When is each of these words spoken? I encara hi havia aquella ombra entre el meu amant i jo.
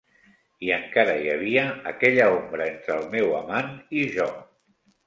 I 0.67 0.71
encara 0.77 1.13
hi 1.25 1.29
havia 1.33 1.67
aquella 1.91 2.27
ombra 2.39 2.71
entre 2.75 2.99
el 2.99 3.07
meu 3.17 3.39
amant 3.45 3.73
i 4.03 4.07
jo. 4.19 4.33